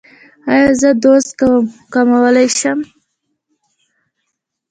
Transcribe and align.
ایا 0.51 0.69
زه 0.81 0.89
دوز 1.01 1.25
کمولی 1.93 2.47
شم؟ 2.59 2.79